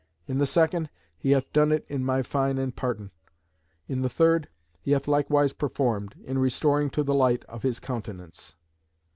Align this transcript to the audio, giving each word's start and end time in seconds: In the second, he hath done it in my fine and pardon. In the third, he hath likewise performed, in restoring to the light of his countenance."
In 0.27 0.39
the 0.39 0.47
second, 0.47 0.89
he 1.15 1.29
hath 1.29 1.53
done 1.53 1.71
it 1.71 1.85
in 1.87 2.03
my 2.03 2.23
fine 2.23 2.57
and 2.57 2.75
pardon. 2.75 3.11
In 3.87 4.01
the 4.01 4.09
third, 4.09 4.47
he 4.81 4.93
hath 4.93 5.07
likewise 5.07 5.53
performed, 5.53 6.15
in 6.25 6.39
restoring 6.39 6.89
to 6.89 7.03
the 7.03 7.13
light 7.13 7.45
of 7.45 7.61
his 7.61 7.79
countenance." 7.79 8.55